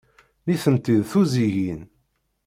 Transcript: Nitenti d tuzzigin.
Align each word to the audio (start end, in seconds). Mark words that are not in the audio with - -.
Nitenti 0.45 0.95
d 1.01 1.05
tuzzigin. 1.11 1.81